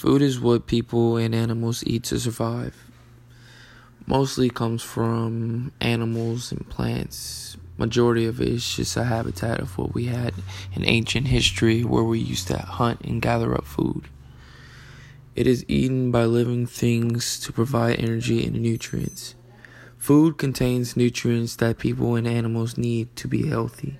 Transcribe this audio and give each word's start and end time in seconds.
Food 0.00 0.22
is 0.22 0.40
what 0.40 0.66
people 0.66 1.18
and 1.18 1.34
animals 1.34 1.84
eat 1.86 2.04
to 2.04 2.18
survive. 2.18 2.74
Mostly 4.06 4.48
comes 4.48 4.82
from 4.82 5.72
animals 5.78 6.52
and 6.52 6.66
plants. 6.70 7.58
Majority 7.76 8.24
of 8.24 8.40
it 8.40 8.48
is 8.48 8.76
just 8.76 8.96
a 8.96 9.04
habitat 9.04 9.60
of 9.60 9.76
what 9.76 9.92
we 9.92 10.06
had 10.06 10.32
in 10.74 10.86
ancient 10.86 11.26
history 11.26 11.84
where 11.84 12.02
we 12.02 12.18
used 12.18 12.46
to 12.46 12.56
hunt 12.56 13.02
and 13.02 13.20
gather 13.20 13.54
up 13.54 13.66
food. 13.66 14.08
It 15.36 15.46
is 15.46 15.66
eaten 15.68 16.10
by 16.10 16.24
living 16.24 16.66
things 16.66 17.38
to 17.40 17.52
provide 17.52 18.00
energy 18.00 18.42
and 18.46 18.58
nutrients. 18.62 19.34
Food 19.98 20.38
contains 20.38 20.96
nutrients 20.96 21.56
that 21.56 21.76
people 21.76 22.14
and 22.14 22.26
animals 22.26 22.78
need 22.78 23.14
to 23.16 23.28
be 23.28 23.48
healthy. 23.48 23.98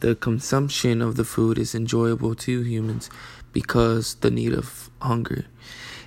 The 0.00 0.14
consumption 0.14 1.02
of 1.02 1.16
the 1.16 1.24
food 1.24 1.58
is 1.58 1.74
enjoyable 1.74 2.36
to 2.36 2.62
humans 2.62 3.10
because 3.52 4.14
the 4.16 4.30
need 4.30 4.52
of 4.52 4.90
hunger. 5.02 5.46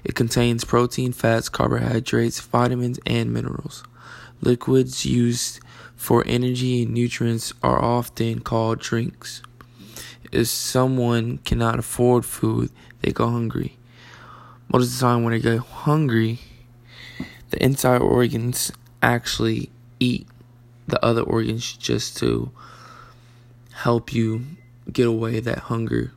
It 0.06 0.16
contains 0.16 0.64
protein, 0.64 1.12
fats, 1.12 1.50
carbohydrates, 1.50 2.40
vitamins, 2.40 3.00
and 3.06 3.34
minerals. 3.34 3.84
Liquids 4.40 5.06
used 5.06 5.60
for 5.96 6.24
energy 6.26 6.84
and 6.84 6.94
nutrients 6.94 7.54
are 7.62 7.84
often 7.84 8.40
called 8.40 8.80
drinks. 8.80 9.42
If 10.32 10.48
someone 10.48 11.40
cannot 11.40 11.78
afford 11.78 12.24
food, 12.26 12.72
they 13.02 13.12
go 13.12 13.30
hungry. 13.30 13.78
Most 14.72 14.86
of 14.86 15.00
the 15.00 15.06
time, 15.06 15.24
when 15.24 15.34
they 15.34 15.40
get 15.40 15.60
hungry, 15.60 16.40
the 17.50 17.62
inside 17.62 18.02
organs 18.02 18.72
actually 19.02 19.70
eat 20.00 20.28
the 20.88 21.04
other 21.06 21.22
organs 21.22 21.74
just 21.74 22.16
to 22.18 22.52
help 23.84 24.14
you 24.14 24.46
get 24.92 25.08
away 25.08 25.40
that 25.40 25.58
hunger. 25.70 26.12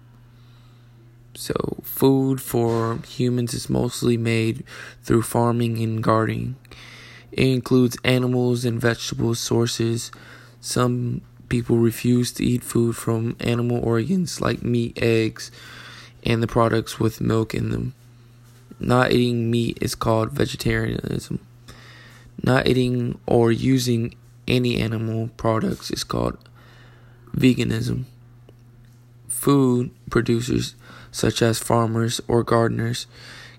So, 1.34 1.54
food 1.82 2.40
for 2.40 2.98
humans 3.08 3.54
is 3.54 3.70
mostly 3.70 4.16
made 4.16 4.64
through 5.02 5.22
farming 5.22 5.82
and 5.82 6.02
gardening. 6.02 6.56
It 7.32 7.48
includes 7.48 7.96
animals 8.04 8.64
and 8.64 8.80
vegetable 8.80 9.34
sources. 9.34 10.12
Some 10.60 11.22
people 11.48 11.78
refuse 11.78 12.32
to 12.32 12.44
eat 12.44 12.62
food 12.62 12.96
from 12.96 13.36
animal 13.40 13.82
organs 13.82 14.40
like 14.40 14.62
meat, 14.62 14.98
eggs, 15.00 15.50
and 16.22 16.42
the 16.42 16.46
products 16.46 17.00
with 17.00 17.20
milk 17.20 17.54
in 17.54 17.70
them. 17.70 17.94
Not 18.78 19.10
eating 19.10 19.50
meat 19.50 19.78
is 19.80 19.94
called 19.94 20.32
vegetarianism. 20.32 21.40
Not 22.42 22.66
eating 22.66 23.18
or 23.26 23.50
using 23.50 24.14
any 24.46 24.78
animal 24.78 25.30
products 25.36 25.90
is 25.90 26.04
called 26.04 26.38
veganism. 27.34 28.04
Food 29.28 29.90
producers, 30.10 30.74
such 31.10 31.42
as 31.42 31.58
farmers 31.58 32.20
or 32.28 32.42
gardeners, 32.42 33.06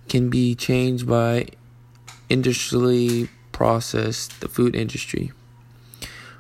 can 0.08 0.30
be 0.30 0.56
changed 0.56 1.08
by 1.08 1.48
industrially 2.30 3.30
processed 3.52 4.42
the 4.42 4.48
food 4.48 4.76
industry. 4.76 5.32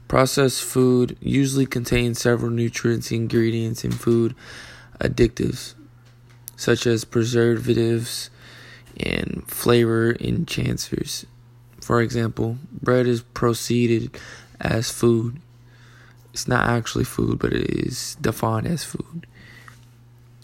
Processed 0.07 0.63
food 0.63 1.17
usually 1.19 1.65
contains 1.65 2.19
several 2.19 2.51
nutrients 2.51 3.11
ingredients 3.11 3.83
in 3.83 3.91
food 3.91 4.35
additives, 4.99 5.73
such 6.55 6.85
as 6.85 7.05
preservatives 7.05 8.29
and 8.97 9.43
flavor 9.47 10.13
enhancers. 10.15 11.25
For 11.81 12.01
example, 12.01 12.57
bread 12.71 13.07
is 13.07 13.21
proceeded 13.21 14.17
as 14.59 14.91
food 14.91 15.39
it's 16.35 16.49
not 16.49 16.67
actually 16.67 17.05
food, 17.05 17.39
but 17.39 17.53
it 17.53 17.87
is 17.87 18.15
defined 18.19 18.67
as 18.67 18.83
food. 18.83 19.25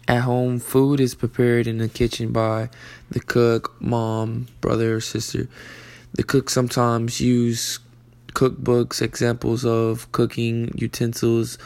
At 0.08 0.22
home, 0.22 0.58
food 0.58 1.02
is 1.02 1.16
prepared 1.16 1.68
in 1.68 1.80
the 1.80 1.90
kitchen 1.90 2.32
by 2.32 2.70
the 3.10 3.20
cook, 3.20 3.76
mom, 3.82 4.48
brother, 4.62 4.96
or 4.96 5.02
sister. 5.02 5.50
The 6.14 6.24
cook 6.24 6.50
sometimes 6.50 7.20
use 7.20 7.80
cookbooks. 8.28 9.02
Examples 9.02 9.66
of 9.66 10.10
cooking 10.14 10.72
utensils 10.78 11.58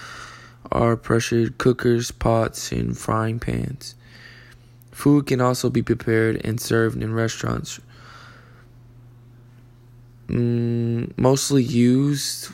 are 0.72 0.97
pressure 0.97 1.52
cookers, 1.52 2.09
pots, 2.09 2.72
and 2.72 2.97
frying 2.97 3.40
pans. 3.40 3.94
Food 4.91 5.28
can 5.28 5.40
also 5.40 5.69
be 5.69 5.84
prepared 5.84 6.44
and 6.44 6.59
served 6.59 7.00
in 7.03 7.14
restaurants. 7.14 7.80
Mm, 10.30 11.16
mostly 11.16 11.62
used 11.62 12.50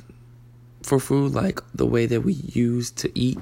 for 0.91 1.00
food, 1.00 1.31
like 1.31 1.62
the 1.74 1.85
way 1.85 2.06
that 2.06 2.19
we 2.19 2.34
use 2.34 2.91
to 2.91 3.09
eat. 3.18 3.40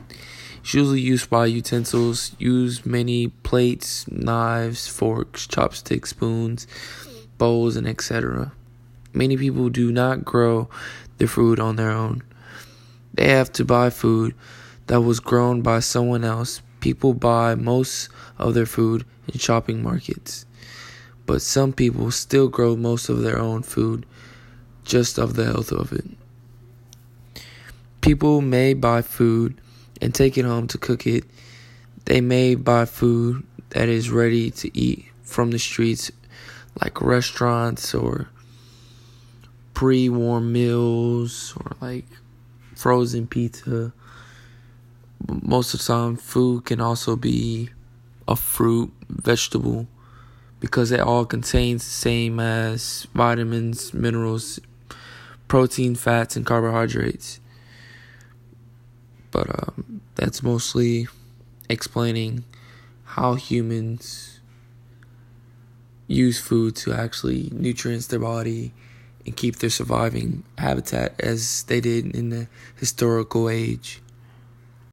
It's 0.61 0.75
usually 0.75 1.01
used 1.01 1.31
by 1.31 1.47
utensils, 1.47 2.35
use 2.37 2.85
many 2.85 3.29
plates, 3.29 4.07
knives, 4.07 4.87
forks, 4.87 5.47
chopsticks, 5.47 6.11
spoons, 6.11 6.67
bowls, 7.39 7.75
and 7.75 7.87
etc. 7.87 8.51
Many 9.13 9.35
people 9.35 9.69
do 9.69 9.91
not 9.91 10.23
grow 10.23 10.69
their 11.17 11.27
food 11.27 11.59
on 11.59 11.75
their 11.75 11.89
own. 11.89 12.21
They 13.15 13.29
have 13.29 13.51
to 13.53 13.65
buy 13.65 13.89
food 13.89 14.35
that 14.85 15.01
was 15.01 15.19
grown 15.19 15.63
by 15.63 15.79
someone 15.79 16.23
else. 16.23 16.61
People 16.81 17.15
buy 17.15 17.55
most 17.55 18.09
of 18.37 18.53
their 18.53 18.67
food 18.67 19.05
in 19.27 19.39
shopping 19.39 19.81
markets. 19.81 20.45
But 21.25 21.41
some 21.41 21.73
people 21.73 22.11
still 22.11 22.47
grow 22.47 22.75
most 22.75 23.09
of 23.09 23.23
their 23.23 23.39
own 23.39 23.63
food 23.63 24.05
just 24.85 25.17
of 25.17 25.33
the 25.33 25.45
health 25.45 25.71
of 25.71 25.91
it. 25.91 26.05
People 28.09 28.41
may 28.41 28.73
buy 28.73 29.03
food 29.03 29.61
and 30.01 30.15
take 30.15 30.35
it 30.35 30.43
home 30.43 30.65
to 30.69 30.79
cook 30.79 31.05
it. 31.05 31.25
They 32.05 32.21
may 32.21 32.55
buy 32.55 32.85
food 32.85 33.45
that 33.69 33.87
is 33.87 34.09
ready 34.09 34.49
to 34.49 34.75
eat 34.75 35.05
from 35.21 35.51
the 35.51 35.59
streets, 35.59 36.11
like 36.81 37.03
restaurants 37.03 37.93
or 37.93 38.27
pre 39.75 40.09
warm 40.09 40.51
meals 40.51 41.53
or 41.55 41.73
like 41.81 42.05
frozen 42.75 43.27
pizza. 43.27 43.93
Most 45.43 45.75
of 45.75 45.81
the 45.81 45.85
time, 45.85 46.15
food 46.15 46.65
can 46.65 46.81
also 46.81 47.15
be 47.15 47.69
a 48.27 48.35
fruit, 48.35 48.91
vegetable, 49.07 49.85
because 50.59 50.91
it 50.91 50.99
all 50.99 51.25
contains 51.25 51.83
the 51.83 51.91
same 51.91 52.39
as 52.39 53.05
vitamins, 53.13 53.93
minerals, 53.93 54.59
protein, 55.47 55.93
fats, 55.93 56.35
and 56.35 56.43
carbohydrates. 56.43 57.39
But 59.31 59.49
um, 59.49 60.01
that's 60.15 60.41
mostly 60.41 61.07
explaining 61.69 62.45
how 63.03 63.35
humans 63.35 64.39
use 66.07 66.39
food 66.39 66.75
to 66.75 66.93
actually 66.93 67.49
nutrients 67.53 68.07
their 68.07 68.19
body 68.19 68.73
and 69.25 69.35
keep 69.35 69.57
their 69.57 69.69
surviving 69.69 70.43
habitat 70.57 71.13
as 71.19 71.63
they 71.63 71.79
did 71.79 72.15
in 72.15 72.29
the 72.29 72.47
historical 72.75 73.49
age. 73.49 74.01